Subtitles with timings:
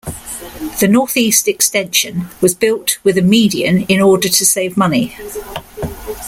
[0.79, 5.15] The Northeast Extension was built with a median in order to save money.